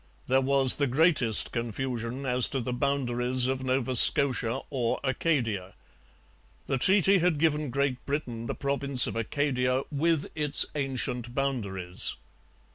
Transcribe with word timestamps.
There 0.25 0.41
was 0.41 0.73
the 0.73 0.87
greatest 0.87 1.51
confusion 1.51 2.25
as 2.25 2.47
to 2.47 2.59
the 2.59 2.73
boundaries 2.73 3.45
of 3.45 3.63
Nova 3.63 3.95
Scotia 3.95 4.61
or 4.71 4.99
Acadia. 5.03 5.75
The 6.65 6.79
treaty 6.79 7.19
had 7.19 7.37
given 7.37 7.69
Great 7.69 8.03
Britain 8.07 8.47
the 8.47 8.55
province 8.55 9.05
of 9.05 9.15
Acadia 9.15 9.83
'with 9.91 10.31
its 10.33 10.65
ancient 10.73 11.35
boundaries.' 11.35 12.15